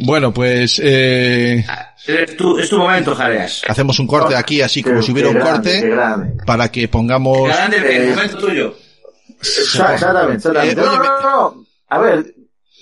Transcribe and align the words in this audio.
Bueno, 0.00 0.32
pues 0.32 0.80
eh, 0.82 1.64
Es 2.06 2.36
tu, 2.36 2.58
es 2.58 2.68
tu 2.70 2.78
momento, 2.78 3.14
Jareas. 3.14 3.62
hacemos 3.68 3.98
un 3.98 4.06
corte 4.06 4.36
aquí, 4.36 4.62
así 4.62 4.82
como 4.82 4.96
Qué- 4.96 5.02
si 5.02 5.12
hubiera 5.12 5.28
un 5.30 5.38
corte, 5.40 5.90
para 6.46 6.70
que 6.70 6.88
pongamos... 6.88 7.48
Grande, 7.48 7.76
el 7.78 8.02
eh, 8.08 8.10
momento 8.14 8.38
tuyo. 8.38 8.74
Exa- 9.40 9.94
Exactamente, 9.94 10.36
exactamente. 10.36 10.80
Eh, 10.80 10.84
no, 10.84 10.90
oye, 10.92 10.98
no, 10.98 11.20
no, 11.20 11.30
no. 11.52 11.64
A 11.88 11.98
ver, 11.98 12.34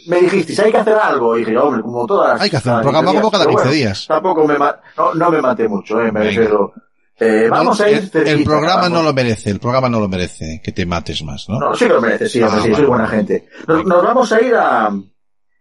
me 0.08 0.20
dijisteis, 0.20 0.58
hay 0.60 0.70
que 0.72 0.76
hacer 0.78 0.94
algo. 0.94 1.36
Y 1.36 1.40
dije, 1.44 1.56
hombre, 1.56 1.82
como 1.82 2.06
todas 2.06 2.34
las... 2.34 2.40
Hay 2.42 2.50
que 2.50 2.56
hacer 2.58 2.72
un 2.72 2.80
programa 2.82 3.10
15 3.12 3.20
como 3.20 3.30
cada 3.30 3.44
días. 3.46 3.54
Pero 3.54 3.62
15 3.62 3.68
bueno, 3.68 3.76
días. 3.88 4.06
Tampoco 4.06 4.46
me, 4.46 4.58
ma- 4.58 4.80
no, 4.96 5.14
no 5.14 5.30
me 5.30 5.40
maté 5.42 5.68
mucho, 5.68 6.00
eh, 6.02 6.12
me 6.12 6.22
refiero. 6.22 6.72
Eh, 7.18 7.48
vamos 7.50 7.78
No, 7.80 7.86
a 7.86 7.90
ir 7.90 8.10
el, 8.12 8.28
el 8.28 8.44
programa 8.44 8.82
vamos. 8.82 8.90
no 8.90 9.02
lo 9.02 9.14
merece, 9.14 9.48
el 9.50 9.58
programa 9.58 9.88
no 9.88 10.00
lo 10.00 10.08
merece, 10.08 10.60
que 10.62 10.72
te 10.72 10.84
mates 10.84 11.22
más, 11.22 11.48
¿no? 11.48 11.58
No, 11.58 11.74
sí 11.74 11.86
que 11.86 11.94
lo 11.94 12.00
merece, 12.02 12.28
sí, 12.28 12.42
Ah, 12.42 12.50
sí, 12.50 12.56
vale. 12.60 12.74
soy 12.76 12.84
buena 12.84 13.06
gente. 13.08 13.48
Nos, 13.66 13.86
nos 13.86 14.04
vamos 14.04 14.30
a 14.32 14.40
ir 14.42 14.54
a, 14.54 14.90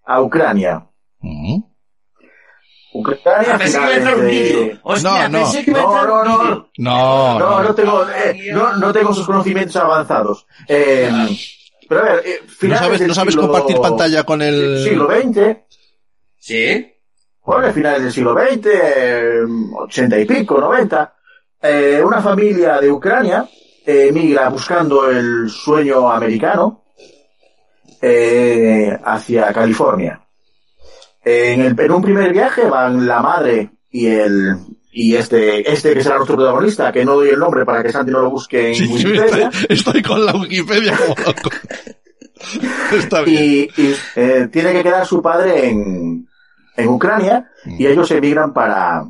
a 0.05 0.21
Ucrania. 0.21 0.85
Ucrania, 2.93 3.57
pensé 3.57 3.77
que 3.77 3.83
iba 3.83 3.87
a 3.87 3.95
entrar 3.97 4.15
un 4.15 4.21
finales 4.21 4.49
de- 4.53 4.53
vídeo. 4.61 4.79
Hostia, 4.83 5.27
No, 5.27 5.29
no. 5.39 5.43
pensé 5.43 5.65
que 5.65 5.71
iba 5.71 5.79
a 5.79 5.83
No, 5.83 5.89
entrar 5.99 6.07
no, 6.07 6.23
no. 6.25 6.69
No, 6.77 7.39
No, 7.39 7.63
no 7.63 7.75
tengo, 7.75 8.05
no. 8.05 8.11
eh, 8.11 8.49
no, 8.53 8.77
no 8.77 8.93
tengo 8.93 9.13
sus 9.13 9.25
conocimientos 9.25 9.75
avanzados. 9.75 10.47
Eh, 10.67 11.09
pero 11.89 12.01
a 12.01 12.03
ver, 12.05 12.23
eh, 12.25 12.39
¿No 12.61 12.77
sabes, 12.77 12.99
del 12.99 13.07
no 13.09 13.13
sabes 13.13 13.33
siglo- 13.33 13.47
compartir 13.51 13.77
pantalla 13.81 14.23
con 14.23 14.41
el... 14.41 14.83
Siglo 14.83 15.09
XX, 15.11 15.57
Sí. 16.39 16.93
bueno, 17.43 17.73
finales 17.73 18.03
del 18.03 18.11
siglo 18.13 18.33
XX, 18.33 18.65
eh, 18.73 19.39
80 19.77 20.19
y 20.19 20.25
pico, 20.25 20.57
90, 20.59 21.15
eh, 21.61 22.01
una 22.03 22.21
familia 22.21 22.79
de 22.79 22.91
Ucrania 22.91 23.47
eh, 23.85 24.07
emigra 24.09 24.47
buscando 24.49 25.09
el 25.09 25.49
sueño 25.49 26.09
americano 26.09 26.85
eh, 28.01 28.97
hacia 29.03 29.51
California. 29.53 30.21
En, 31.25 31.61
el, 31.61 31.79
en 31.79 31.91
un 31.91 32.01
primer 32.03 32.31
viaje 32.31 32.65
van 32.65 33.07
la 33.07 33.21
madre 33.21 33.71
y 33.89 34.05
el 34.07 34.55
y 34.91 35.15
este 35.15 35.69
este 35.71 35.93
que 35.93 36.03
será 36.03 36.15
nuestro 36.17 36.37
protagonista, 36.37 36.91
que 36.91 37.03
no 37.03 37.15
doy 37.15 37.29
el 37.29 37.39
nombre 37.39 37.65
para 37.65 37.83
que 37.83 37.91
Santi 37.91 38.11
no 38.11 38.21
lo 38.21 38.29
busque 38.29 38.69
en 38.69 38.75
Sí, 38.75 38.87
Wikipedia. 38.87 39.47
estoy, 39.53 39.65
estoy 39.69 40.01
con 40.03 40.25
la 40.25 40.35
Wikipedia 40.35 40.95
como 40.97 41.15
loco. 41.25 41.49
Está 42.95 43.21
bien. 43.21 43.69
y, 43.75 43.81
y, 43.81 43.95
eh, 44.15 44.47
tiene 44.51 44.71
que 44.73 44.83
quedar 44.83 45.05
su 45.05 45.21
padre 45.21 45.67
en, 45.69 46.27
en 46.77 46.87
Ucrania 46.87 47.49
y 47.65 47.87
ellos 47.87 48.09
emigran 48.11 48.53
para, 48.53 49.03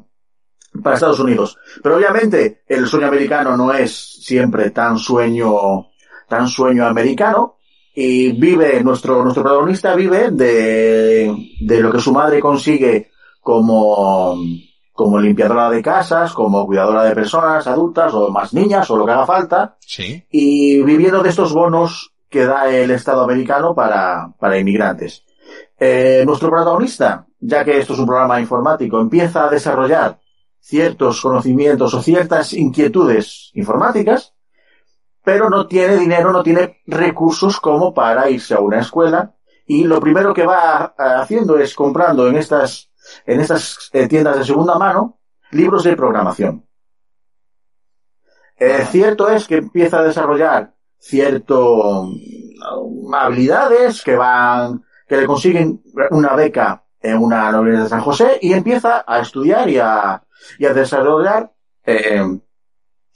para 0.81 0.95
Estados 0.95 1.19
Unidos. 1.19 1.57
Pero 1.83 1.97
obviamente 1.97 2.63
el 2.67 2.87
sueño 2.87 3.07
americano 3.07 3.57
no 3.57 3.73
es 3.73 3.93
siempre 4.23 4.71
tan 4.71 4.97
sueño, 4.97 5.89
tan 6.29 6.47
sueño 6.47 6.85
americano 6.87 7.57
y 7.95 8.33
vive, 8.33 8.83
nuestro, 8.83 9.23
nuestro 9.23 9.41
protagonista 9.43 9.95
vive 9.95 10.29
de, 10.31 11.33
de 11.61 11.79
lo 11.79 11.91
que 11.91 11.99
su 11.99 12.11
madre 12.11 12.39
consigue 12.41 13.09
como, 13.39 14.35
como 14.91 15.19
limpiadora 15.19 15.69
de 15.69 15.81
casas, 15.81 16.33
como 16.33 16.65
cuidadora 16.65 17.03
de 17.03 17.15
personas 17.15 17.65
adultas 17.67 18.13
o 18.13 18.29
más 18.29 18.53
niñas 18.53 18.89
o 18.91 18.97
lo 18.97 19.05
que 19.05 19.11
haga 19.11 19.25
falta 19.25 19.77
Sí. 19.79 20.23
y 20.29 20.81
viviendo 20.83 21.23
de 21.23 21.29
estos 21.29 21.53
bonos 21.53 22.11
que 22.29 22.45
da 22.45 22.69
el 22.69 22.91
Estado 22.91 23.23
americano 23.23 23.73
para, 23.73 24.29
para 24.39 24.59
inmigrantes. 24.59 25.23
Eh, 25.79 26.23
nuestro 26.25 26.49
protagonista, 26.49 27.25
ya 27.39 27.63
que 27.63 27.77
esto 27.77 27.93
es 27.93 27.99
un 27.99 28.07
programa 28.07 28.39
informático, 28.41 28.99
empieza 28.99 29.45
a 29.45 29.49
desarrollar 29.49 30.19
ciertos 30.59 31.21
conocimientos 31.21 31.93
o 31.93 32.01
ciertas 32.01 32.53
inquietudes 32.53 33.51
informáticas, 33.53 34.33
pero 35.25 35.49
no 35.49 35.67
tiene 35.67 35.97
dinero, 35.97 36.31
no 36.31 36.43
tiene 36.43 36.81
recursos 36.85 37.59
como 37.59 37.93
para 37.93 38.29
irse 38.29 38.53
a 38.53 38.59
una 38.59 38.79
escuela 38.79 39.35
y 39.65 39.83
lo 39.83 39.99
primero 39.99 40.33
que 40.33 40.45
va 40.45 40.93
haciendo 40.97 41.57
es 41.57 41.73
comprando 41.73 42.27
en 42.27 42.35
estas, 42.35 42.91
en 43.25 43.41
estas 43.41 43.89
tiendas 44.07 44.37
de 44.37 44.45
segunda 44.45 44.77
mano 44.77 45.19
libros 45.51 45.83
de 45.83 45.95
programación. 45.95 46.67
Eh, 48.57 48.85
cierto 48.89 49.27
es 49.27 49.47
que 49.47 49.57
empieza 49.57 49.99
a 49.99 50.03
desarrollar 50.03 50.75
cierto 50.99 52.05
mm, 52.05 53.13
habilidades 53.13 54.03
que 54.03 54.15
van 54.15 54.83
que 55.07 55.17
le 55.17 55.25
consiguen 55.25 55.83
una 56.11 56.35
beca 56.35 56.85
en 57.01 57.17
una 57.17 57.49
universidad 57.49 57.83
de 57.83 57.89
San 57.89 58.01
José 58.01 58.39
y 58.41 58.53
empieza 58.53 59.03
a 59.05 59.19
estudiar 59.19 59.69
y 59.69 59.77
a, 59.77 60.13
a 60.13 60.23
desarrollar 60.73 61.51
eh, 61.83 62.23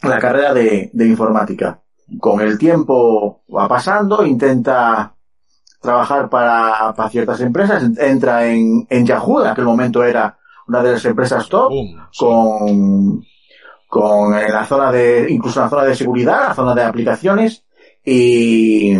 la 0.01 0.19
carrera 0.19 0.53
de 0.53 0.91
informática. 0.93 1.81
Con 2.17 2.41
el 2.41 2.57
tiempo 2.57 3.43
va 3.55 3.67
pasando, 3.67 4.25
intenta 4.25 5.13
trabajar 5.81 6.29
para, 6.29 6.93
para 6.95 7.09
ciertas 7.09 7.39
empresas, 7.41 7.83
entra 7.99 8.45
en, 8.47 8.85
en 8.89 9.05
Yahoo, 9.05 9.41
en 9.41 9.47
aquel 9.47 9.65
momento 9.65 10.03
era 10.03 10.37
una 10.67 10.81
de 10.83 10.91
las 10.93 11.05
empresas 11.05 11.47
top, 11.47 11.69
Boom. 11.69 13.23
con, 13.89 14.41
la 14.51 14.65
zona 14.65 14.91
de, 14.91 15.27
incluso 15.29 15.59
la 15.61 15.69
zona 15.69 15.83
de 15.85 15.95
seguridad, 15.95 16.49
la 16.49 16.53
zona 16.53 16.75
de 16.75 16.83
aplicaciones, 16.83 17.63
y, 18.03 18.93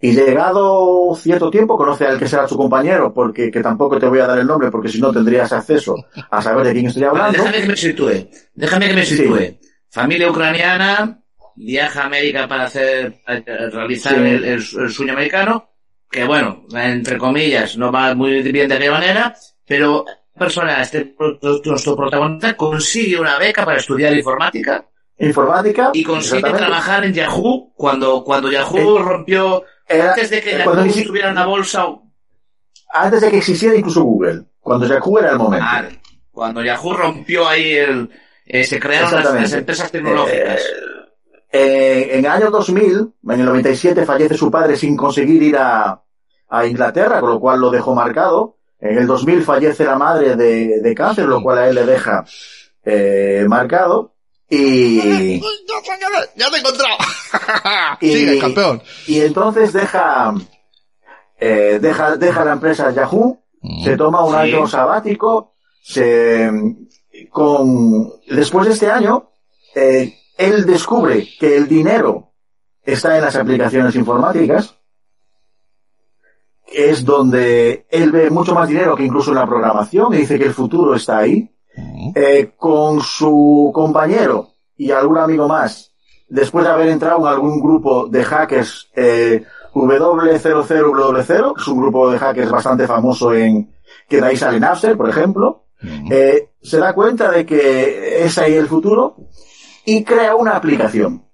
y 0.00 0.12
llegado 0.12 1.14
cierto 1.14 1.50
tiempo 1.50 1.76
conoce 1.76 2.06
al 2.06 2.18
que 2.18 2.26
será 2.28 2.48
su 2.48 2.56
compañero, 2.56 3.12
porque 3.12 3.50
que 3.50 3.60
tampoco 3.62 3.98
te 3.98 4.06
voy 4.08 4.20
a 4.20 4.26
dar 4.26 4.38
el 4.38 4.46
nombre, 4.46 4.70
porque 4.70 4.88
si 4.88 5.00
no 5.00 5.12
tendrías 5.12 5.52
acceso 5.52 5.94
a 6.30 6.40
saber 6.42 6.66
de 6.66 6.72
quién 6.72 6.86
estoy 6.86 7.02
Vale, 7.04 7.10
hablando. 7.18 7.38
déjame 7.38 7.60
que 7.62 7.68
me 7.68 7.76
sitúe. 7.76 8.28
Déjame 8.54 8.88
que 8.88 8.94
me 8.94 9.04
Sí. 9.04 9.16
sitúe. 9.16 9.58
Familia 9.90 10.30
ucraniana, 10.30 11.20
viaja 11.56 12.02
a 12.02 12.06
América 12.06 12.46
para 12.46 12.64
hacer, 12.64 13.20
eh, 13.26 13.42
realizar 13.72 14.14
Sí. 14.14 14.20
el, 14.20 14.44
el 14.44 14.52
el 14.54 14.90
sueño 14.90 15.12
americano, 15.14 15.70
que 16.10 16.24
bueno, 16.24 16.64
entre 16.74 17.18
comillas, 17.18 17.76
no 17.76 17.90
va 17.90 18.14
muy 18.14 18.42
bien 18.42 18.68
de 18.68 18.74
aquella 18.76 18.92
manera, 18.92 19.34
pero 19.66 20.04
persona, 20.38 20.82
este 20.82 21.14
nuestro 21.64 21.96
protagonista 21.96 22.54
consigue 22.56 23.18
una 23.18 23.38
beca 23.38 23.64
para 23.64 23.78
estudiar 23.78 24.12
informática 24.14 24.84
Informática. 25.18 25.90
y 25.94 26.04
consigue 26.04 26.50
trabajar 26.52 27.04
en 27.06 27.14
Yahoo 27.14 27.72
cuando, 27.74 28.22
cuando 28.22 28.50
Yahoo 28.52 28.98
Eh, 28.98 29.02
rompió, 29.02 29.64
Era- 29.88 30.10
antes 30.10 30.28
de 30.30 30.42
que 30.42 30.58
Yahoo 30.58 30.80
estuviera 30.84 31.30
en 31.30 31.34
la 31.36 31.46
bolsa, 31.46 31.86
antes 32.92 33.20
de 33.22 33.30
que 33.30 33.38
existiera 33.38 33.74
incluso 33.76 34.02
Google, 34.04 34.42
cuando 34.60 34.86
Yahoo 34.86 35.18
era 35.18 35.30
el 35.32 35.38
momento. 35.38 35.64
ah, 35.66 35.84
cuando 36.30 36.62
Yahoo 36.62 36.92
rompió 36.92 37.48
ahí 37.48 37.72
el, 37.72 38.10
eh, 38.44 38.62
se 38.64 38.78
crearon 38.78 39.10
las 39.14 39.52
empresas 39.54 39.90
tecnológicas. 39.90 40.60
Eh, 40.60 40.72
en 41.50 42.24
el 42.24 42.26
año 42.30 42.50
2000, 42.50 43.12
en 43.28 43.40
el 43.40 43.46
97, 43.46 44.04
fallece 44.04 44.36
su 44.36 44.50
padre 44.50 44.76
sin 44.76 44.96
conseguir 44.96 45.42
ir 45.42 45.56
a, 45.56 46.02
a 46.48 46.66
Inglaterra, 46.66 47.20
con 47.20 47.30
lo 47.30 47.40
cual 47.40 47.60
lo 47.60 47.70
dejó 47.70 47.94
marcado. 47.94 48.56
En 48.80 48.98
el 48.98 49.06
2000 49.06 49.42
fallece 49.42 49.84
la 49.84 49.96
madre 49.96 50.36
de, 50.36 50.80
de 50.80 50.94
cáncer, 50.94 51.24
lo 51.26 51.42
cual 51.42 51.58
a 51.58 51.68
él 51.68 51.74
le 51.76 51.86
deja 51.86 52.24
eh, 52.84 53.44
marcado. 53.48 54.14
Y, 54.48 55.40
¡Ya 56.36 56.50
te 56.50 56.56
he 56.56 56.60
encontrado! 56.60 56.96
Y- 58.00 58.12
Sigue, 58.12 58.38
campeón. 58.38 58.82
y 59.06 59.20
entonces 59.20 59.72
deja, 59.72 60.32
eh, 61.38 61.78
deja, 61.80 62.16
deja 62.16 62.44
la 62.44 62.52
empresa 62.52 62.90
Yahoo, 62.92 63.40
se 63.84 63.96
toma 63.96 64.24
un 64.24 64.32
Sí. 64.32 64.38
año 64.38 64.66
sabático, 64.68 65.54
se, 65.82 66.48
con, 67.30 68.12
después 68.28 68.66
de 68.68 68.72
este 68.74 68.90
año, 68.90 69.30
eh, 69.74 70.14
él 70.36 70.66
descubre 70.66 71.28
que 71.38 71.56
el 71.56 71.68
dinero 71.68 72.32
está 72.82 73.16
en 73.16 73.24
las 73.24 73.36
aplicaciones 73.36 73.94
informáticas, 73.94 74.76
es 76.66 77.04
donde 77.04 77.86
él 77.90 78.12
ve 78.12 78.30
mucho 78.30 78.54
más 78.54 78.68
dinero 78.68 78.96
que 78.96 79.04
incluso 79.04 79.30
en 79.30 79.36
la 79.36 79.46
programación, 79.46 80.14
y 80.14 80.18
dice 80.18 80.38
que 80.38 80.46
el 80.46 80.54
futuro 80.54 80.94
está 80.94 81.18
ahí, 81.18 81.50
eh, 82.14 82.52
con 82.56 83.00
su 83.00 83.70
compañero 83.74 84.50
y 84.76 84.90
algún 84.90 85.18
amigo 85.18 85.48
más, 85.48 85.92
después 86.28 86.64
de 86.64 86.70
haber 86.70 86.88
entrado 86.88 87.20
en 87.20 87.26
algún 87.26 87.60
grupo 87.60 88.08
de 88.08 88.24
hackers 88.24 88.90
eh, 88.94 89.44
W00W0, 89.74 91.54
que 91.54 91.60
es 91.60 91.68
un 91.68 91.80
grupo 91.80 92.10
de 92.10 92.18
hackers 92.18 92.50
bastante 92.50 92.86
famoso 92.86 93.34
en 93.34 93.74
que 94.08 94.20
de 94.20 94.26
ahí 94.26 94.36
sale 94.36 94.60
Napster, 94.60 94.96
por 94.96 95.08
ejemplo, 95.08 95.64
eh, 96.10 96.50
se 96.62 96.78
da 96.78 96.94
cuenta 96.94 97.30
de 97.30 97.44
que 97.44 98.24
es 98.24 98.38
ahí 98.38 98.54
el 98.54 98.66
futuro 98.66 99.16
y 99.86 100.04
crea 100.04 100.34
una 100.34 100.52
aplicación. 100.56 101.24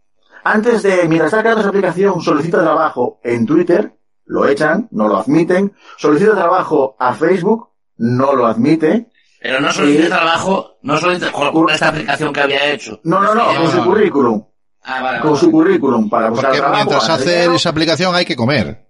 Antes 0.44 0.82
de, 0.82 1.08
mientras 1.08 1.28
está 1.32 1.40
creando 1.40 1.60
esa 1.60 1.70
aplicación, 1.70 2.20
solicita 2.20 2.60
trabajo 2.62 3.18
en 3.24 3.46
Twitter, 3.46 3.94
lo 4.26 4.46
echan, 4.46 4.88
no 4.92 5.08
lo 5.08 5.18
admiten, 5.18 5.72
solicita 5.96 6.34
trabajo 6.34 6.96
a 6.98 7.14
Facebook, 7.14 7.70
no 7.96 8.34
lo 8.34 8.46
admite, 8.46 9.08
Pero 9.40 9.60
no 9.60 9.72
Sí. 9.72 10.04
trabajo, 10.08 10.78
no 10.82 10.96
solo 10.98 11.14
hice- 11.14 11.32
con 11.32 11.68
esta 11.70 11.88
aplicación 11.88 12.32
que 12.32 12.40
había 12.42 12.70
hecho. 12.72 13.00
no, 13.02 13.20
no, 13.22 13.34
no, 13.34 13.44
con 13.56 13.70
su 13.72 13.82
currículum, 13.84 14.44
Ah, 14.84 15.02
vale, 15.02 15.18
con 15.20 15.30
vale. 15.32 15.40
su 15.40 15.50
currículum 15.50 16.08
para 16.08 16.30
buscar 16.30 16.50
Porque 16.50 16.58
trabajo. 16.60 16.76
mientras 16.84 17.02
ganar 17.08 17.20
hace 17.20 17.30
dinero. 17.32 17.54
esa 17.54 17.70
aplicación 17.70 18.14
hay 18.14 18.24
que 18.24 18.36
comer. 18.36 18.86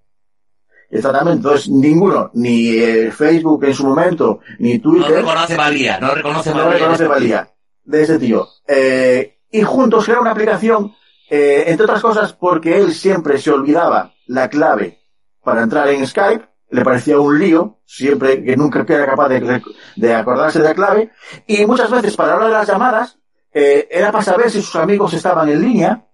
Exactamente, 0.91 1.37
entonces 1.39 1.71
ninguno, 1.71 2.31
ni 2.35 2.69
eh, 2.77 3.11
Facebook 3.11 3.65
en 3.65 3.75
su 3.75 3.87
momento, 3.87 4.41
ni 4.59 4.75
No 4.77 4.83
Twitter, 4.83 5.17
reconoce 5.17 5.57
valía, 5.57 5.99
no 5.99 6.15
reconoce 6.15 6.51
no 6.51 6.57
valía. 6.67 6.73
reconoce 6.79 7.07
valía 7.07 7.49
de 7.85 8.03
ese 8.03 8.19
tío. 8.19 8.47
Eh, 8.69 9.32
y 9.53 9.63
juntos 9.63 10.05
crean 10.07 10.21
una 10.23 10.33
aplicación, 10.33 10.95
eh, 11.31 11.65
entre 11.69 11.85
otras 11.85 12.01
cosas 12.03 12.33
porque 12.33 12.77
él 12.77 12.93
siempre 12.93 13.39
se 13.39 13.51
olvidaba 13.53 14.13
la 14.27 14.49
clave 14.49 14.99
para 15.45 15.63
entrar 15.63 15.89
en 15.89 16.07
Skype. 16.07 16.49
le 16.71 16.83
parecía 16.83 17.19
un 17.21 17.39
lío, 17.39 17.81
siempre 17.85 18.43
que 18.43 18.57
nunca 18.57 18.83
era 18.89 19.05
capaz 19.05 19.29
de, 19.29 19.63
de 19.97 20.15
acordarse 20.15 20.59
de 20.59 20.65
la 20.69 20.75
clave, 20.75 21.11
y 21.47 21.67
muchas 21.67 21.91
veces 21.91 22.17
para 22.17 22.31
la 22.31 22.37
hora 22.37 22.47
de 22.47 22.53
las 22.53 22.67
llamadas, 22.67 23.19
eh, 23.53 23.87
era 23.91 24.11
para 24.11 24.25
saber 24.25 24.51
si 24.51 24.63
sus 24.63 24.77
amigos 24.77 25.13
estaban 25.13 25.49
en 25.51 25.61
línea, 25.61 26.07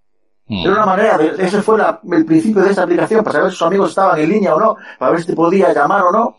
Mm. 0.51 0.63
era 0.65 0.73
una 0.73 0.87
manera, 0.87 1.19
de, 1.19 1.45
ese 1.45 1.61
fue 1.63 1.77
la- 1.79 2.01
el 2.11 2.25
principio 2.25 2.63
de 2.63 2.71
esta 2.71 2.83
aplicación, 2.83 3.23
para 3.23 3.35
saber 3.37 3.51
si 3.53 3.59
sus 3.59 3.67
amigos 3.69 3.91
estaban 3.91 4.19
en 4.19 4.31
línea 4.31 4.55
o 4.55 4.59
no, 4.59 4.77
para 4.99 5.11
ver 5.13 5.21
si 5.21 5.27
te 5.29 5.35
podía 5.35 5.73
llamar 5.75 6.03
o 6.03 6.11
no. 6.11 6.39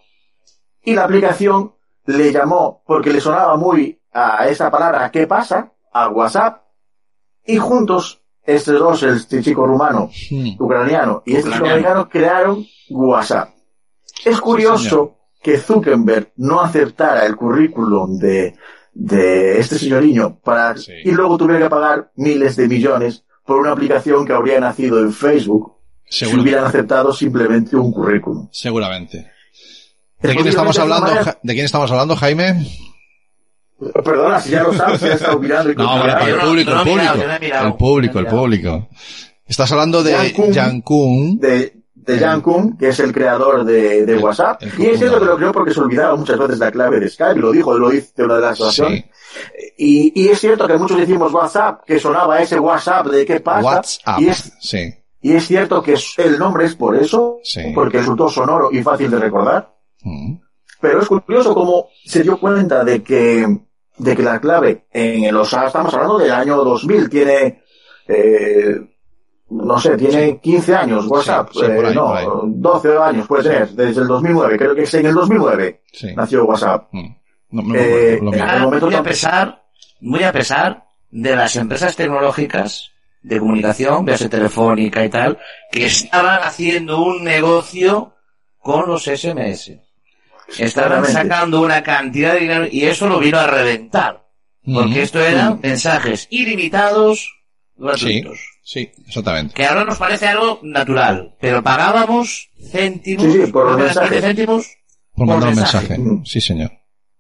Y 0.83 0.95
la 0.95 1.03
aplicación 1.05 1.73
le 2.05 2.31
llamó, 2.33 2.81
porque 2.85 3.13
le 3.13 3.21
sonaba 3.21 3.55
muy 3.55 4.01
a 4.11 4.47
esa 4.47 4.69
palabra, 4.71 5.09
¿qué 5.11 5.27
pasa? 5.27 5.71
A 5.93 6.09
WhatsApp. 6.09 6.63
Y 7.53 7.57
juntos, 7.57 8.21
estos 8.43 8.79
dos, 8.79 9.03
este 9.03 9.41
chico 9.41 9.65
rumano, 9.65 10.09
Mm. 10.31 10.55
ucraniano 10.59 11.23
y 11.25 11.35
este 11.35 11.51
chico 11.51 11.65
americano, 11.65 12.09
crearon 12.09 12.65
WhatsApp. 12.89 13.49
Es 14.25 14.39
curioso 14.41 14.77
señor. 14.89 15.13
que 15.41 15.57
Zuckerberg 15.57 16.33
no 16.37 16.59
aceptara 16.61 17.25
el 17.25 17.35
currículum 17.35 18.17
de, 18.17 18.55
de 18.93 19.59
este 19.59 19.77
para, 20.43 20.75
Sí. 20.77 20.91
y 21.05 21.11
luego 21.11 21.37
tuviera 21.37 21.61
que 21.63 21.69
pagar 21.69 22.11
miles 22.15 22.55
de 22.55 22.67
millones 22.67 23.23
por 23.45 23.57
una 23.59 23.71
aplicación 23.71 24.25
que 24.25 24.33
habría 24.33 24.59
nacido 24.59 24.99
en 24.99 25.13
Facebook 25.13 25.75
si 26.05 26.25
hubieran 26.25 26.65
aceptado 26.65 27.13
simplemente 27.13 27.75
un 27.75 27.91
currículum. 27.91 28.47
seguramente. 28.51 29.31
¿De 30.21 30.33
quién 30.35 30.47
estamos 31.65 31.91
hablando, 31.91 32.15
Jaime? 32.17 32.65
Perdona, 34.03 34.39
si 34.41 34.49
ya 34.51 34.63
lo 34.63 34.73
sabes, 34.73 34.99
ya 35.01 35.13
está 35.13 35.35
mirando 35.37 35.71
y 35.71 35.75
No, 35.75 35.87
bueno, 35.97 36.03
para 36.13 36.29
el 36.29 36.37
no- 36.37 36.43
público, 36.43 36.71
el 36.71 36.77
público. 36.83 37.13
El 37.63 37.73
público, 37.75 38.19
el 38.19 38.25
público. 38.27 38.89
Estás 39.47 39.71
hablando 39.71 40.03
de 40.03 40.13
Jan 40.53 40.81
Kuhn. 40.81 41.39
de, 41.39 41.73
de 41.95 42.19
Jan 42.19 42.41
Kuhn, 42.41 42.77
que 42.77 42.89
es 42.89 42.99
el 42.99 43.11
creador 43.13 43.63
de, 43.63 44.05
de 44.05 44.13
El- 44.13 44.19
WhatsApp. 44.23 44.61
el 44.63 44.71
y 44.77 44.85
es 44.87 44.99
cierto 44.99 45.19
que 45.19 45.25
lo 45.25 45.37
creó 45.37 45.51
porque 45.51 45.73
se 45.73 45.79
olvidaba 45.79 46.15
muchas 46.15 46.37
veces 46.37 46.59
la 46.59 46.71
clave 46.71 46.99
de 46.99 47.09
Skype, 47.09 47.39
lo 47.39 47.51
dijo, 47.51 47.77
lo 47.77 47.89
dice 47.89 48.23
una 48.23 48.35
de 48.35 48.41
las 48.41 48.59
oraciones. 48.61 49.05
Sí. 49.05 49.73
Y, 49.77 50.23
y 50.23 50.27
es 50.29 50.39
cierto 50.39 50.67
que 50.67 50.77
muchos 50.77 50.97
decimos 50.97 51.31
WhatsApp, 51.33 51.81
que 51.85 51.99
sonaba 51.99 52.41
ese 52.41 52.59
WhatsApp 52.59 53.07
de 53.07 53.25
qué 53.25 53.39
pasa. 53.39 53.65
WhatsApp. 53.65 54.19
Y 54.19 54.27
es, 54.27 54.53
Sí. 54.59 54.93
y 55.21 55.33
es 55.33 55.47
cierto 55.47 55.81
que 55.81 55.95
el 56.17 56.37
nombre 56.37 56.65
es 56.65 56.75
por 56.75 56.95
eso, 56.97 57.37
Sí. 57.43 57.61
porque 57.73 57.99
resultó 57.99 58.27
sonoro 58.27 58.69
y 58.71 58.81
fácil 58.83 59.09
de 59.11 59.19
recordar. 59.19 59.73
Mm. 60.03 60.35
Pero 60.81 61.01
es 61.01 61.07
curioso 61.07 61.53
cómo 61.53 61.87
se 62.05 62.23
dio 62.23 62.39
cuenta 62.39 62.83
de 62.83 63.03
que, 63.03 63.45
de 63.99 64.15
que 64.15 64.23
la 64.23 64.39
clave 64.39 64.85
en 64.91 65.33
los, 65.33 65.51
estamos 65.53 65.93
hablando 65.93 66.17
del 66.17 66.31
año 66.31 66.57
2000, 66.63 67.09
tiene, 67.09 67.61
eh, 68.07 68.75
no 69.49 69.79
sé, 69.79 69.95
tiene 69.97 70.39
15 70.39 70.75
años 70.75 71.05
WhatsApp, 71.07 71.49
Sí, 71.53 71.59
sí, 71.59 71.65
por 71.75 71.85
ahí, 71.85 71.91
eh, 71.91 71.95
no, 71.95 72.07
por 72.07 72.17
ahí. 72.17 72.27
12 72.45 72.97
años 72.97 73.27
puede 73.27 73.43
tener, 73.43 73.69
desde 73.69 74.01
el 74.01 74.07
2009, 74.07 74.57
creo 74.57 74.75
que 74.75 74.83
es 74.83 74.93
en 74.93 75.05
el 75.05 75.13
2009 75.13 75.81
Sí. 75.91 76.15
nació 76.15 76.45
WhatsApp. 76.45 76.87
Mm. 76.91 77.07
No, 77.51 77.75
Eh, 77.75 78.19
en 78.21 78.33
el 78.33 78.59
momento 78.61 78.85
muy 78.87 78.95
a 78.95 79.03
pesar, 79.03 79.63
muy 80.01 80.23
a 80.23 80.31
pesar 80.31 80.85
de 81.09 81.35
las 81.35 81.55
empresas 81.55 81.95
tecnológicas 81.95 82.91
de 83.21 83.39
comunicación, 83.39 84.05
véase 84.05 84.29
telefónica 84.29 85.03
y 85.03 85.09
tal, 85.09 85.37
que 85.71 85.87
estaban 85.87 86.39
haciendo 86.43 87.01
un 87.01 87.23
negocio 87.23 88.13
con 88.59 88.87
los 88.87 89.03
SMS. 89.07 89.71
Estaban 90.57 91.05
sacando 91.05 91.61
una 91.61 91.83
cantidad 91.83 92.33
de 92.33 92.39
dinero 92.39 92.67
y 92.71 92.83
eso 92.85 93.07
lo 93.07 93.19
vino 93.19 93.37
a 93.39 93.47
reventar. 93.47 94.25
Porque 94.65 95.01
esto 95.03 95.19
eran 95.21 95.59
mensajes 95.61 96.27
ilimitados, 96.29 97.27
gratuitos. 97.75 98.37
Sí, 98.63 98.91
exactamente. 99.07 99.53
Que 99.55 99.65
ahora 99.65 99.83
nos 99.85 99.97
parece 99.97 100.27
algo 100.27 100.59
natural, 100.61 101.35
pero 101.41 101.63
pagábamos 101.63 102.49
céntimos, 102.71 103.25
Sí, 103.33 103.45
sí, 103.45 103.51
por 103.51 103.65
los 103.65 103.75
creo 103.75 103.77
que 103.77 103.91
eran 103.91 103.91
15 103.93 104.09
mensajes. 104.09 104.21
céntimos, 104.23 104.67
Por 105.15 105.27
mandar 105.27 105.49
un 105.49 105.55
mensaje. 105.55 105.97
mensaje. 105.97 106.21
Sí, 106.25 106.41
señor. 106.41 106.71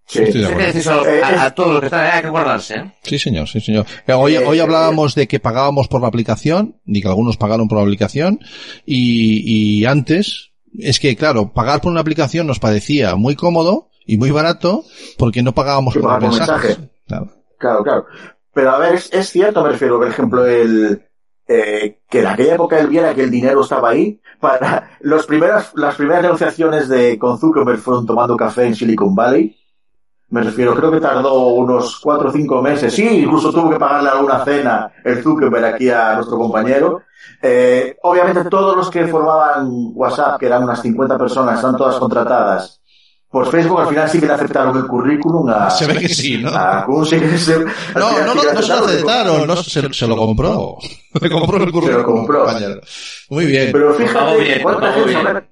Sí. 0.05 0.19
Estoy 0.23 0.41
de 0.41 0.47
acuerdo. 0.47 1.01
a, 1.03 1.09
Eh, 1.09 1.23
a- 1.23 1.43
a 1.45 1.55
todos 1.55 1.71
los 1.71 1.79
que 1.81 1.85
están 1.87 2.05
hay 2.15 2.21
que 2.21 2.29
guardarse, 2.29 2.75
¿eh? 2.75 2.91
Sí, 3.03 3.19
señor, 3.19 3.47
sí, 3.47 3.61
señor. 3.61 3.85
Eh, 4.07 4.13
Hoy, 4.13 4.35
Eh, 4.35 4.39
hoy 4.45 4.59
hablábamos 4.59 5.15
de 5.15 5.27
que 5.27 5.39
pagábamos 5.39 5.87
por 5.87 6.01
la 6.01 6.07
aplicación, 6.07 6.79
y 6.85 7.01
que 7.01 7.07
algunos 7.07 7.37
pagaron 7.37 7.67
por 7.67 7.77
la 7.77 7.83
aplicación, 7.83 8.39
y, 8.85 9.79
y 9.81 9.85
antes, 9.85 10.48
es 10.77 10.99
que 10.99 11.15
claro, 11.15 11.51
pagar 11.53 11.81
por 11.81 11.91
una 11.91 12.01
aplicación 12.01 12.47
nos 12.47 12.59
parecía 12.59 13.15
muy 13.15 13.35
cómodo 13.35 13.89
y 14.05 14.17
muy 14.17 14.31
barato, 14.31 14.83
porque 15.17 15.43
no 15.43 15.53
pagábamos 15.53 15.95
por 15.95 16.11
los 16.11 16.21
mensajes. 16.21 16.77
mensaje. 16.77 16.89
Claro. 17.07 17.31
Claro, 17.57 17.83
claro. 17.83 18.05
Pero 18.53 18.71
a 18.71 18.79
ver, 18.79 18.95
es, 18.95 19.13
es 19.13 19.29
cierto, 19.29 19.63
me 19.63 19.69
refiero, 19.69 19.97
por 19.99 20.07
ejemplo, 20.07 20.45
el, 20.45 21.03
eh, 21.51 22.01
que 22.07 22.19
en 22.19 22.27
aquella 22.27 22.53
época 22.53 22.79
él 22.79 22.87
viera 22.87 23.15
que 23.15 23.23
el 23.23 23.31
dinero 23.31 23.61
estaba 23.61 23.89
ahí. 23.89 24.21
Para 24.39 24.91
los 25.01 25.25
primeras, 25.25 25.71
las 25.75 25.95
primeras 25.95 26.21
negociaciones 26.23 26.87
de 26.87 27.17
con 27.17 27.39
Zuckerberg 27.39 27.79
fueron 27.79 28.05
tomando 28.05 28.37
café 28.37 28.65
en 28.65 28.75
Silicon 28.75 29.15
Valley. 29.15 29.57
Me 30.31 30.41
refiero, 30.41 30.75
creo 30.75 30.91
que 30.91 30.99
tardó 30.99 31.47
unos 31.55 31.99
cuatro 31.99 32.29
o 32.29 32.31
cinco 32.31 32.61
meses. 32.61 32.93
Sí, 32.93 33.21
incluso 33.23 33.51
tuvo 33.51 33.71
que 33.71 33.79
pagarle 33.79 34.09
alguna 34.09 34.43
cena 34.45 34.91
el 35.03 35.23
Zuckerberg 35.23 35.65
aquí 35.75 35.89
a 35.89 36.15
nuestro 36.15 36.37
compañero. 36.37 37.01
Eh, 37.41 37.97
obviamente 38.03 38.45
todos 38.49 38.75
los 38.75 38.89
que 38.89 39.07
formaban 39.07 39.67
WhatsApp, 39.95 40.39
que 40.39 40.45
eran 40.45 40.63
unas 40.63 40.81
50 40.81 41.17
personas, 41.17 41.55
están 41.55 41.75
todas 41.77 41.95
contratadas 41.95 42.79
por 43.29 43.49
Facebook. 43.49 43.79
Al 43.81 43.87
final 43.87 44.09
sí 44.09 44.19
que 44.19 44.27
le 44.27 44.33
aceptaron 44.33 44.77
el 44.77 44.85
currículum 44.87 45.49
a, 45.49 45.69
Se 45.71 45.87
ve 45.87 45.97
que 45.97 46.09
sí, 46.09 46.37
¿no? 46.41 46.49
a 46.49 46.83
Kuhn, 46.85 47.05
sí 47.05 47.19
que 47.19 47.37
se- 47.37 47.59
No, 47.59 47.65
no, 48.25 48.35
no, 48.35 48.61
se 48.61 48.67
lo 48.67 48.85
aceptaron, 48.85 49.47
no, 49.47 49.55
se, 49.55 49.93
se 49.93 50.07
lo 50.07 50.15
compró. 50.17 50.77
Le 51.21 51.29
compró 51.29 51.63
el 51.63 51.71
currículum. 51.71 52.03
compró. 52.03 52.45
compañero. 52.45 52.81
Muy 53.29 53.45
bien. 53.47 53.69
Pero 53.71 53.89
Lo 53.89 53.95
fíjate 53.95 54.37
bien, 54.41 54.61
cuánta 54.61 54.95
lo 54.95 55.07
gente... 55.07 55.48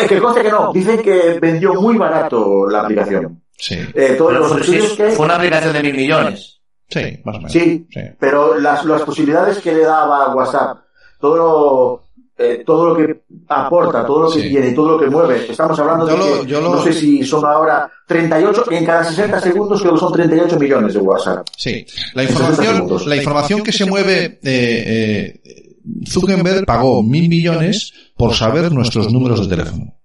Es 0.00 0.08
que 0.08 0.18
conste 0.18 0.42
que 0.42 0.50
no, 0.50 0.72
dicen 0.72 1.00
que 1.02 1.38
vendió 1.40 1.74
muy 1.74 1.96
barato 1.96 2.68
la 2.68 2.82
aplicación. 2.82 3.42
Sí, 3.56 3.76
Eh, 3.94 4.14
todos 4.18 4.32
los 4.34 4.60
estudios 4.60 4.92
que... 4.92 5.10
fue 5.12 5.24
una 5.26 5.36
aplicación 5.36 5.72
de 5.72 5.82
mil 5.82 5.94
millones. 5.94 6.60
sí, 6.88 7.00
más 7.24 7.36
o 7.36 7.38
menos. 7.38 7.52
Sí, 7.52 7.86
Sí. 7.90 8.00
pero 8.18 8.58
las, 8.58 8.84
las 8.84 9.02
posibilidades 9.02 9.58
que 9.58 9.72
le 9.72 9.80
daba 9.84 10.34
WhatsApp, 10.34 10.78
todo 11.20 11.36
lo, 11.36 12.02
eh, 12.36 12.62
todo 12.66 12.86
lo 12.88 12.96
que 12.96 13.22
aporta, 13.48 14.04
todo 14.04 14.24
lo 14.24 14.30
que 14.32 14.42
Sí. 14.42 14.48
tiene, 14.50 14.72
todo 14.72 14.90
lo 14.92 14.98
que 14.98 15.06
mueve, 15.08 15.46
estamos 15.48 15.78
hablando 15.78 16.08
Yo 16.08 16.12
de 16.12 16.18
lo- 16.18 16.40
que, 16.42 16.46
yo 16.50 16.60
lo- 16.60 16.74
no 16.74 16.82
sé 16.82 16.92
si 16.92 17.22
son 17.24 17.44
ahora 17.46 17.88
38, 18.06 18.64
en 18.72 18.84
cada 18.84 19.04
60 19.04 19.40
segundos 19.40 19.80
creo 19.80 19.94
que 19.94 20.00
son 20.00 20.12
38 20.12 20.58
millones 20.58 20.92
de 20.94 21.00
WhatsApp. 21.00 21.46
Sí, 21.56 21.86
la 22.14 22.22
En 22.24 22.28
60 22.28 22.52
información, 22.64 23.08
la 23.08 23.16
información 23.16 23.62
que 23.62 23.72
se 23.72 23.84
mueve, 23.86 24.40
eh, 24.42 25.40
eh, 25.44 25.68
Zuckerberg 26.08 26.64
pagó 26.64 27.02
mil 27.02 27.28
millones 27.28 27.92
por 28.22 28.36
saber 28.36 28.70
nuestros 28.70 29.12
números 29.12 29.40
de 29.40 29.56
teléfono. 29.56 29.98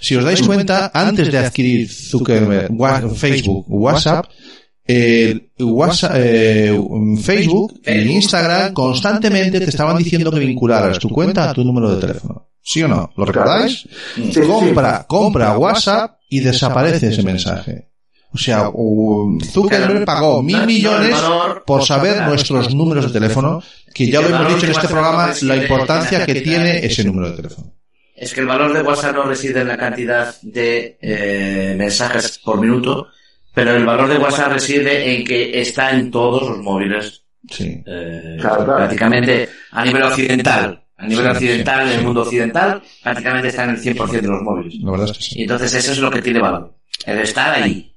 Si 0.00 0.16
os 0.16 0.24
dais 0.24 0.42
cuenta, 0.42 0.90
antes 0.92 1.30
de 1.30 1.38
adquirir 1.38 1.86
Zuckerberg, 1.86 2.74
Facebook, 3.14 3.64
WhatsApp, 3.68 4.26
eh, 4.84 5.52
WhatsApp, 5.60 6.14
eh, 6.16 6.76
Facebook 7.22 7.80
y 7.86 8.18
Instagram 8.18 8.72
constantemente 8.72 9.60
te 9.60 9.70
estaban 9.70 9.96
diciendo 9.96 10.32
que 10.32 10.40
vincularas 10.40 10.98
tu 10.98 11.08
cuenta 11.08 11.48
a 11.48 11.54
tu 11.54 11.62
número 11.62 11.94
de 11.94 12.00
teléfono. 12.00 12.48
¿Sí 12.60 12.82
o 12.82 12.88
no? 12.88 13.12
¿Lo 13.16 13.24
recordáis? 13.24 13.86
Sí, 14.16 14.22
sí, 14.24 14.32
sí. 14.32 14.40
compra, 14.40 15.04
compra 15.06 15.56
WhatsApp 15.56 16.18
y 16.28 16.40
desaparece 16.40 17.10
ese 17.10 17.22
mensaje. 17.22 17.92
O 18.36 18.38
sea, 18.38 18.68
u- 18.70 19.38
Zuckerberg 19.42 20.04
pagó 20.04 20.42
mil 20.42 20.66
millones 20.66 21.16
por 21.64 21.82
saber 21.82 22.22
nuestros 22.28 22.74
números 22.74 23.06
de 23.06 23.18
teléfono, 23.18 23.62
que 23.94 24.06
ya 24.10 24.20
lo 24.20 24.28
hemos 24.28 24.48
dicho 24.54 24.66
en 24.66 24.72
este 24.72 24.88
programa, 24.88 25.30
la 25.40 25.56
importancia 25.56 26.26
que 26.26 26.34
tiene 26.42 26.84
ese 26.84 27.02
número 27.02 27.30
de 27.30 27.36
teléfono. 27.36 27.72
Es 28.14 28.34
que 28.34 28.40
el 28.40 28.46
valor 28.46 28.74
de 28.74 28.82
WhatsApp 28.82 29.14
no 29.16 29.22
reside 29.24 29.60
en 29.62 29.68
la 29.68 29.78
cantidad 29.78 30.34
de 30.42 30.98
eh, 31.00 31.74
mensajes 31.78 32.38
por 32.44 32.60
minuto, 32.60 33.08
pero 33.54 33.74
el 33.74 33.86
valor 33.86 34.08
de 34.10 34.18
WhatsApp 34.18 34.52
reside 34.52 35.14
en 35.16 35.24
que 35.24 35.60
está 35.62 35.90
en 35.92 36.10
todos 36.10 36.42
los 36.48 36.58
móviles, 36.58 37.22
Sí. 37.50 37.82
eh, 37.86 38.36
Claro, 38.40 38.64
claro. 38.64 38.76
prácticamente 38.76 39.48
a 39.70 39.82
nivel 39.84 40.02
occidental. 40.02 40.82
A 40.98 41.06
nivel 41.06 41.24
Sí, 41.26 41.30
occidental, 41.32 41.86
sí, 41.86 41.92
en 41.92 41.98
el 42.00 42.04
mundo 42.06 42.22
occidental, 42.22 42.82
prácticamente 43.02 43.48
está 43.48 43.64
en 43.64 43.70
el 43.70 43.76
100% 43.78 44.10
de 44.22 44.28
los 44.28 44.42
móviles. 44.42 44.74
La 44.82 44.90
verdad 44.90 45.10
es 45.10 45.16
que 45.18 45.22
sí. 45.22 45.38
Y 45.38 45.42
entonces 45.42 45.74
eso 45.74 45.92
es 45.92 45.98
lo 45.98 46.10
que 46.10 46.22
tiene 46.22 46.40
valor. 46.40 46.74
El 47.04 47.18
estar 47.18 47.54
ahí. 47.54 47.92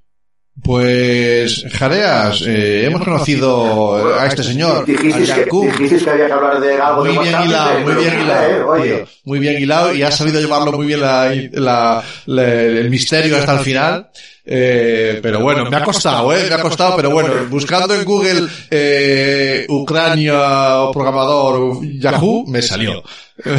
Pues, 0.63 1.65
Jareas, 1.71 2.41
eh, 2.45 2.85
hemos 2.85 3.03
conocido 3.03 4.13
a 4.19 4.25
este 4.27 4.43
señor, 4.43 4.83
a 4.83 4.85
Dijisteis 4.85 5.31
que, 5.31 5.39
Yakub. 5.41 5.65
dijisteis 5.65 6.03
que 6.03 6.09
había 6.09 6.27
que 6.27 6.33
hablar 6.33 6.59
de 6.59 6.73
algo 6.79 7.05
Muy 7.05 7.13
de 7.15 7.19
bien 7.23 7.41
hilado, 7.43 7.79
muy 7.79 7.93
bien 7.95 8.13
eh, 8.13 8.19
hilado. 8.23 8.67
oye, 8.69 8.95
tío. 8.97 9.07
Muy 9.25 9.39
bien 9.39 9.61
hilado 9.61 9.93
y 9.93 10.03
has 10.03 10.17
sabido 10.17 10.39
llevarlo 10.39 10.71
muy 10.73 10.85
bien 10.87 11.01
la, 11.01 11.33
la- 11.53 12.03
la- 12.25 12.53
el 12.53 12.89
misterio 12.89 13.37
hasta 13.37 13.53
el 13.53 13.59
final. 13.59 14.09
Eh, 14.51 15.19
pero 15.21 15.41
bueno, 15.41 15.69
me 15.69 15.77
ha 15.77 15.83
costado, 15.83 16.33
eh, 16.33 16.45
me 16.49 16.55
ha 16.55 16.61
costado, 16.61 16.95
pero 16.95 17.11
bueno, 17.11 17.29
buscando 17.51 17.93
en 17.93 18.03
Google 18.03 18.47
eh, 18.71 19.65
Ucrania 19.69 20.79
o 20.81 20.91
programador 20.91 21.79
Yahoo, 21.99 22.45
me 22.47 22.61
salió. 22.63 23.03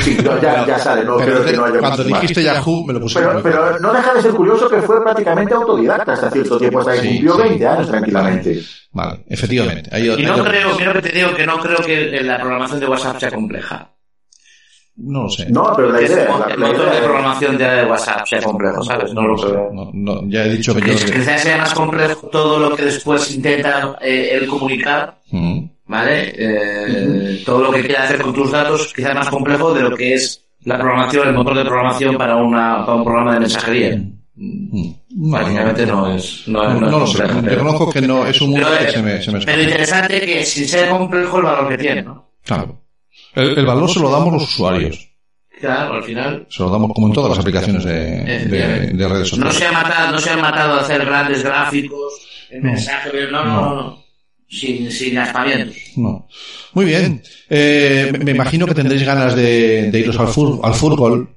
Sí, 0.00 0.18
no, 0.22 0.40
ya- 0.40 0.66
ya 0.66 0.78
sale, 0.78 1.04
no 1.04 1.16
Pero 1.16 1.32
creo 1.40 1.44
que 1.46 1.52
no 1.56 1.64
haya 1.64 1.78
cuando 1.80 2.04
más. 2.04 2.20
dijiste 2.20 2.42
Yahoo, 2.42 2.84
me 2.86 2.92
lo 2.92 3.00
puse 3.00 3.18
Pero, 3.18 3.42
pero 3.42 3.78
no 3.78 3.92
deja 3.94 4.12
de 4.14 4.22
ser 4.22 4.32
curioso 4.32 4.68
que 4.68 4.82
fue 4.82 5.02
prácticamente 5.02 5.54
autodidacta 5.54 6.12
hasta 6.12 6.30
cierto 6.30 6.58
tiempo, 6.58 6.80
hasta 6.80 6.92
que 6.92 7.00
Sí, 7.00 7.08
cumplió 7.08 7.34
sí. 7.36 7.42
20 7.42 7.66
años 7.66 7.88
tranquilamente. 7.88 8.62
Vale, 8.92 9.24
efectivamente. 9.28 9.90
Y 9.98 10.22
no 10.22 10.44
creo, 10.44 10.76
creo 10.76 10.92
que 10.92 11.02
te 11.02 11.08
digo 11.12 11.34
que 11.34 11.46
no 11.46 11.58
creo 11.60 11.78
que 11.78 12.20
la 12.22 12.38
programación 12.38 12.80
de 12.80 12.86
WhatsApp 12.88 13.18
sea 13.20 13.30
compleja. 13.30 13.90
No 14.96 15.22
lo 15.22 15.28
sé. 15.30 15.46
No, 15.50 15.72
pero 15.74 15.90
la 15.92 16.02
idea. 16.02 16.24
el 16.50 16.58
motor 16.58 16.90
de 16.92 17.00
programación 17.00 17.56
de 17.56 17.84
WhatsApp 17.86 18.26
sea 18.26 18.42
complejo, 18.42 18.82
¿sabes? 18.82 19.14
No 19.14 19.22
lo 19.22 19.34
creo. 19.36 19.70
No, 19.72 19.90
no, 19.94 20.20
ya 20.28 20.44
he 20.44 20.50
dicho 20.50 20.74
que 20.74 20.82
Que 20.82 20.94
yo... 20.96 21.06
quizás 21.06 21.40
sea 21.40 21.56
más 21.56 21.72
complejo 21.72 22.28
todo 22.28 22.58
lo 22.58 22.76
que 22.76 22.84
después 22.84 23.34
intenta 23.34 23.96
eh, 24.02 24.30
el 24.32 24.46
comunicar, 24.46 25.16
Mm. 25.30 25.60
¿Vale? 25.90 26.32
Eh, 26.36 27.42
todo 27.44 27.64
lo 27.64 27.70
que 27.72 27.82
quiera 27.84 28.04
hacer 28.04 28.22
con 28.22 28.32
tus 28.32 28.50
datos 28.50 28.92
quizás 28.94 29.14
más 29.14 29.28
complejo 29.28 29.74
de 29.74 29.82
lo 29.82 29.96
que 29.96 30.14
es 30.14 30.44
la 30.64 30.78
programación, 30.78 31.28
el 31.28 31.34
motor 31.34 31.56
de 31.56 31.64
programación 31.64 32.16
para, 32.16 32.36
una, 32.36 32.84
para 32.86 32.94
un 32.98 33.04
programa 33.04 33.34
de 33.34 33.40
mensajería. 33.40 33.96
Mm. 33.96 34.90
No, 35.12 35.36
Prácticamente 35.36 35.84
no 35.86 36.14
es, 36.14 36.44
no, 36.46 36.62
no, 36.62 36.80
no 36.80 36.86
es 36.86 36.92
no 36.92 36.98
lo 37.00 37.06
sé. 37.06 37.26
Reconozco 37.26 37.90
que 37.90 38.00
no, 38.00 38.24
es 38.26 38.40
un 38.40 38.50
mundo 38.50 38.68
pero, 38.70 38.86
que 38.86 38.92
se 38.92 39.02
me, 39.02 39.22
se 39.22 39.32
me 39.32 39.40
pero 39.40 39.62
interesante 39.62 40.20
que 40.20 40.44
sin 40.46 40.66
ser 40.68 40.88
complejo 40.88 41.38
el 41.38 41.42
valor 41.44 41.68
que 41.68 41.76
tiene, 41.78 42.02
¿no? 42.02 42.30
Claro. 42.44 42.80
El, 43.34 43.58
el 43.58 43.66
valor 43.66 43.90
se 43.90 44.00
lo 44.00 44.10
damos 44.10 44.32
los 44.32 44.44
usuarios. 44.44 45.08
Claro, 45.60 45.94
al 45.94 46.02
final 46.04 46.46
Se 46.48 46.62
lo 46.62 46.70
damos 46.70 46.92
como 46.94 47.08
en 47.08 47.12
todas 47.12 47.30
las 47.30 47.38
aplicaciones 47.40 47.84
de, 47.84 47.92
de, 48.46 48.86
de 48.94 49.08
redes 49.08 49.36
no 49.36 49.50
sociales. 49.50 49.56
se 49.56 49.66
ha 49.66 49.72
matado, 49.72 50.12
no 50.12 50.18
se 50.18 50.30
han 50.30 50.40
matado 50.40 50.74
a 50.74 50.80
hacer 50.80 51.04
grandes 51.04 51.42
gráficos, 51.42 52.46
el 52.50 52.62
No. 52.62 52.70
mensaje, 52.70 53.10
no, 53.30 53.44
no, 53.44 53.60
no, 53.60 53.74
no. 53.74 54.04
Sin, 54.50 54.90
sin 54.90 55.16
aspamientos. 55.16 55.76
No. 55.96 56.26
Muy 56.74 56.84
bien. 56.84 57.22
Eh, 57.48 58.08
me- 58.12 58.18
me 58.24 58.30
imagino 58.32 58.66
que 58.66 58.74
tendréis 58.74 59.04
ganas 59.04 59.36
de, 59.36 59.90
de 59.92 59.98
iros 60.00 60.18
al, 60.18 60.26
fur- 60.26 60.58
al 60.64 60.74
fútbol. 60.74 61.36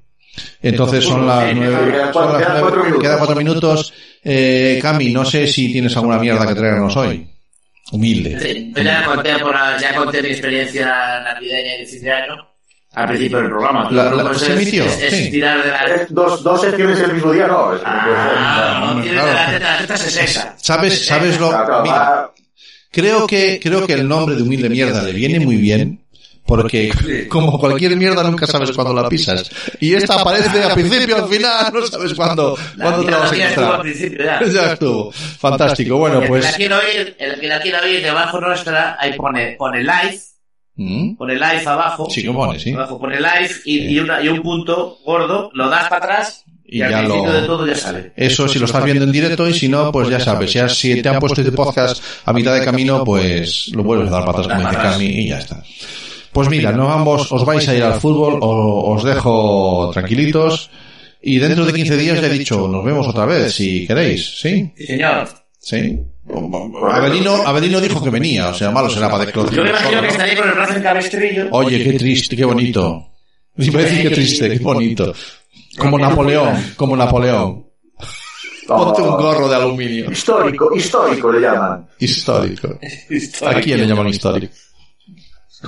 Entonces 0.63 1.03
son 1.05 1.27
las 1.27 1.53
nueve. 1.55 1.91
quedan 1.91 2.11
son 2.13 2.31
cuatro- 2.41 2.83
minutos. 2.83 3.01
quedan 3.03 3.17
cuatro 3.19 3.35
minutos. 3.35 3.93
Eh, 4.23 4.79
Cami, 4.81 5.11
no 5.13 5.23
sé 5.25 5.45
si 5.45 5.71
tienes 5.71 5.95
alguna 5.95 6.17
mierda 6.17 6.47
que 6.47 6.55
traernos 6.55 6.95
hoy. 6.97 7.27
Humilde. 7.91 8.39
Sí, 8.39 8.73
yo 8.75 8.81
ya 8.81 9.05
conté, 9.05 9.37
por, 9.37 9.53
ya 9.79 9.93
conté 9.95 10.21
mi 10.23 10.29
experiencia 10.29 10.87
navideña 11.23 11.75
y 11.75 11.79
de 11.81 11.85
fin 11.85 12.01
de 12.01 12.11
año 12.11 12.33
al 12.93 13.07
principio 13.07 13.37
del 13.39 13.47
programa. 13.49 13.91
La- 13.91 14.11
la- 14.11 14.23
pues 14.23 14.39
se 14.39 14.45
es, 14.53 14.59
emitió, 14.61 14.85
es- 14.85 15.01
es 15.03 15.13
sí. 15.13 15.29
tirar 15.31 15.63
de 15.63 15.69
la... 15.69 15.83
Es 15.85 16.13
Dos, 16.13 16.41
dos 16.41 16.61
secciones 16.61 16.99
el 16.99 17.13
mismo 17.13 17.31
día, 17.31 17.45
no. 17.45 17.75
Es- 17.75 17.81
Ah, 17.85 18.93
no, 18.95 19.01
tirar 19.03 19.25
de 19.25 19.31
claro. 19.31 19.33
la 19.51 19.51
teta, 19.59 19.71
la 19.73 19.77
teta 19.79 19.97
se 19.97 20.09
sexa. 20.09 20.55
¿Sabes, 20.57 21.05
sabes 21.05 21.39
lo? 21.39 21.49
Claro, 21.49 21.65
claro, 21.67 21.83
Mira, 21.83 21.95
va- 21.95 22.32
creo 22.93 23.27
que, 23.27 23.59
creo 23.61 23.85
que 23.85 23.93
el 23.93 24.07
nombre 24.07 24.35
de 24.35 24.43
humilde 24.43 24.69
mierda 24.69 25.03
le 25.03 25.11
viene 25.11 25.39
muy 25.41 25.57
bien. 25.57 25.99
Porque 26.45 26.91
como 27.29 27.57
cualquier 27.57 27.95
mierda 27.95 28.21
nunca 28.23 28.45
sabes 28.45 28.73
cuándo 28.73 28.93
la 28.93 29.07
pisas. 29.07 29.49
Y 29.79 29.93
esta 29.93 30.15
aparece 30.19 30.61
al 30.63 30.73
principio, 30.73 31.15
al 31.15 31.29
final, 31.29 31.71
no 31.73 31.87
sabes 31.87 32.13
cuándo, 32.13 32.57
La 32.75 32.83
cuándo 32.85 33.05
te 33.05 33.11
la 33.11 33.17
vas 33.19 33.31
a 33.31 33.35
mía 33.35 33.47
estuvo 33.47 33.65
al 33.65 33.71
encontrar. 33.73 33.81
principio 33.93 34.25
ya. 34.25 34.43
Ya 34.45 34.73
estuvo. 34.73 35.11
Fantástico. 35.13 35.97
Bueno, 35.97 36.21
El 36.21 36.27
que 36.27 36.39
la 36.69 36.81
pues. 36.81 36.95
oír, 36.95 37.15
el 37.17 37.39
que 37.39 37.47
la 37.47 37.61
quiera 37.61 37.81
oír 37.81 38.01
debajo 38.03 38.41
nuestra, 38.41 38.97
ahí 38.99 39.13
pone, 39.13 39.55
pone 39.57 39.79
live, 39.83 40.19
¿Mm? 40.75 41.15
pone 41.15 41.35
live 41.35 41.63
abajo. 41.65 42.09
Sí, 42.09 42.23
que 42.23 42.31
pone, 42.31 42.59
sí. 42.59 42.73
Abajo 42.73 42.99
pone 42.99 43.17
live 43.21 43.49
y, 43.63 43.79
Sí. 43.79 43.85
y, 43.93 43.99
una, 43.99 44.21
y 44.21 44.27
un 44.27 44.41
punto 44.41 44.97
gordo, 45.05 45.49
lo 45.53 45.69
das 45.69 45.87
para 45.87 46.05
atrás 46.05 46.43
y, 46.73 46.79
Y 46.79 46.81
al 46.81 46.91
ya 46.91 47.01
lo- 47.03 47.31
de 47.31 47.41
todo 47.43 47.67
ya 47.67 47.75
sale. 47.75 48.11
Eso 48.15 48.47
si 48.47 48.57
lo 48.59 48.65
estás 48.65 48.83
viendo 48.83 49.03
en 49.03 49.11
directo 49.11 49.47
y 49.47 49.53
si 49.53 49.69
no, 49.69 49.91
pues 49.91 50.09
ya 50.09 50.19
sabes. 50.19 50.51
Si, 50.51 50.59
has- 50.59 50.75
si 50.77 51.01
te 51.01 51.09
han 51.09 51.19
puesto 51.19 51.41
este 51.41 51.53
podcast 51.53 52.01
a 52.25 52.33
mitad 52.33 52.53
de 52.53 52.63
camino, 52.65 53.03
pues 53.03 53.69
lo 53.73 53.83
vuelves 53.83 54.07
a 54.09 54.11
dar 54.11 54.25
patas 54.25 54.47
como 54.47 54.59
dice 54.69 54.81
Cami 54.81 55.05
y 55.05 55.27
ya 55.29 55.39
está. 55.39 55.63
Pues 56.31 56.49
mira, 56.49 56.71
no 56.71 56.91
ambos 56.91 57.31
os 57.31 57.45
vais 57.45 57.67
a 57.69 57.75
ir 57.75 57.83
al 57.83 57.99
fútbol, 57.99 58.39
o- 58.41 58.93
os 58.93 59.03
dejo 59.03 59.91
tranquilitos 59.93 60.69
y 61.21 61.37
dentro 61.37 61.65
de 61.65 61.73
15 61.73 61.95
días 61.95 62.19
ya 62.19 62.27
he 62.27 62.31
dicho, 62.37 62.67
nos 62.67 62.83
vemos 62.83 63.07
otra 63.07 63.25
vez 63.25 63.53
si 63.53 63.85
queréis, 63.85 64.39
¿sí? 64.41 64.71
Sí, 64.75 64.85
señor. 64.87 65.29
¿Sí? 65.59 65.99
Avelino, 66.91 67.35
Avelino 67.45 67.79
dijo 67.79 68.03
que 68.03 68.09
venía, 68.09 68.49
o 68.49 68.53
sea, 68.53 68.71
malo 68.71 68.89
será 68.89 69.09
para 69.09 69.29
Yo 69.31 69.63
me 69.63 69.69
imagino 69.69 70.01
que 70.01 70.07
estaría 70.07 70.35
con 70.35 70.49
el 70.49 70.55
brazo 70.55 70.73
en 70.75 70.83
cabestrillo. 70.83 71.47
Oye, 71.51 71.83
qué 71.83 71.93
triste, 71.93 72.35
qué 72.35 72.45
bonito. 72.45 73.09
Iba 73.57 73.79
a 73.79 73.83
decir 73.83 74.01
qué 74.01 74.09
triste, 74.09 74.49
qué 74.49 74.59
bonito. 74.59 75.13
Como 75.77 75.97
Napoleón, 75.97 76.73
como 76.75 76.95
Napoleón. 76.95 77.65
Ponte 78.67 79.01
un 79.01 79.09
gorro 79.17 79.49
de 79.49 79.55
aluminio. 79.55 80.11
Histórico, 80.11 80.75
histórico 80.75 81.31
le 81.31 81.41
llaman. 81.41 81.87
Histórico. 81.99 82.79
¿A 83.45 83.53
quién 83.59 83.79
le 83.81 83.87
llaman 83.87 84.07
histórico? 84.07 84.53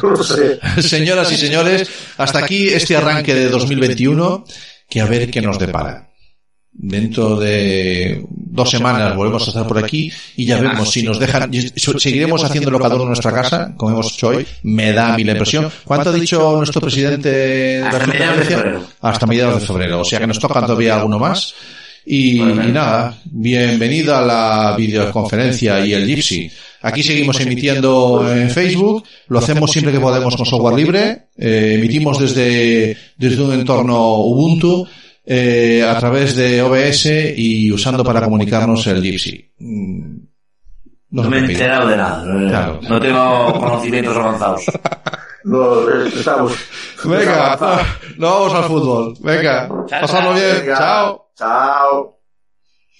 No 0.01 0.09
lo 0.11 0.23
sé. 0.23 0.59
Señoras 0.81 1.31
y 1.31 1.37
señores, 1.37 1.89
hasta 2.17 2.39
aquí 2.39 2.67
este 2.67 2.95
arranque 2.95 3.33
de 3.33 3.49
2021, 3.49 4.45
que 4.89 5.01
a 5.01 5.05
ver 5.05 5.29
qué 5.29 5.41
nos 5.41 5.57
depara. 5.57 6.09
Dentro 6.77 7.39
de 7.39 8.21
dos 8.29 8.69
semanas 8.69 9.15
volvemos 9.15 9.47
a 9.47 9.49
estar 9.49 9.65
por 9.65 9.81
aquí 9.81 10.11
y 10.35 10.45
ya 10.45 10.59
vemos 10.59 10.91
si 10.91 11.03
nos 11.03 11.17
dejan, 11.17 11.49
seguiremos 11.75 12.43
haciéndolo 12.43 12.79
cada 12.79 12.95
uno 12.95 13.05
en 13.05 13.09
nuestra 13.09 13.31
casa, 13.31 13.73
como 13.77 13.91
hemos 13.93 14.13
hecho 14.13 14.27
hoy, 14.27 14.45
me 14.63 14.91
da 14.91 15.13
a 15.13 15.17
mí 15.17 15.23
la 15.23 15.31
impresión. 15.31 15.71
¿Cuánto 15.85 16.09
ha 16.09 16.13
dicho 16.13 16.57
nuestro 16.57 16.81
presidente 16.81 17.29
de 17.29 17.81
Hasta 17.81 18.05
mediados 18.05 18.37
de 18.37 18.45
febrero. 18.45 18.83
Hasta 18.99 19.25
mediados 19.25 19.61
de 19.61 19.67
febrero, 19.67 20.01
o 20.01 20.05
sea 20.05 20.19
que 20.19 20.27
nos 20.27 20.37
toca 20.37 20.61
todavía 20.61 20.95
alguno 20.97 21.17
más. 21.17 21.55
Y 22.05 22.39
nada, 22.39 23.17
bienvenido 23.23 24.15
a 24.15 24.21
la 24.21 24.75
videoconferencia 24.77 25.83
y 25.83 25.93
el 25.93 26.05
Gypsy. 26.05 26.51
Aquí 26.81 27.01
seguimos 27.01 27.39
emitiendo 27.39 28.31
en 28.31 28.51
Facebook, 28.51 29.05
lo 29.29 29.39
hacemos 29.39 29.71
siempre 29.71 29.91
que 29.91 29.99
podemos 29.99 30.35
con 30.35 30.45
software 30.45 30.75
libre, 30.75 31.29
eh, 31.35 31.77
emitimos 31.79 32.19
desde, 32.19 32.95
desde 33.17 33.41
un 33.41 33.53
entorno 33.53 34.17
Ubuntu, 34.17 34.87
eh, 35.25 35.83
a 35.87 35.97
través 35.99 36.35
de 36.35 36.61
OBS 36.61 37.05
y 37.37 37.71
usando 37.71 38.03
para 38.03 38.21
comunicarnos 38.21 38.85
el 38.87 39.01
Gypsy. 39.01 39.51
No 41.11 41.23
se 41.23 41.29
me 41.29 41.37
he 41.37 41.39
enterado 41.41 41.87
de 41.87 41.97
nada. 41.97 42.23
no- 42.25 42.49
Claro. 42.49 42.79
No 42.89 42.99
tengo 42.99 43.53
conocimientos 43.59 44.17
avanzados. 44.17 44.63
No, 45.47 45.87
eh, 45.87 46.07
estamos. 46.11 46.53
Venga, 47.03 47.55
nos 48.17 48.31
vamos 48.33 48.53
al 48.55 48.63
fútbol. 48.63 49.13
Venga, 49.19 49.69
pasadlo 49.87 50.33
bien. 50.33 50.55
Venga. 50.61 50.75
Chao. 50.79 51.29
Chao. 51.37 52.14